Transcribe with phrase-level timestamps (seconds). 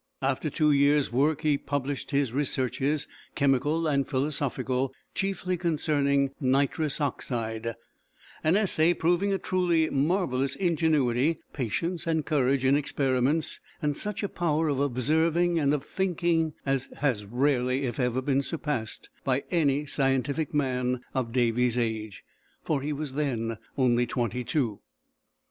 [0.23, 7.75] After two years' work he published his Researches, Chemical and Philosophical, chiefly concerning Nitrous Oxide,
[8.43, 14.27] an essay proving a truly marvelous ingenuity, patience, and courage in experiments, and such a
[14.27, 19.85] power of observing and of thinking as has rarely if ever been surpassed by any
[19.85, 22.23] scientific man of Davy's age;
[22.63, 24.79] for he was then only twenty two.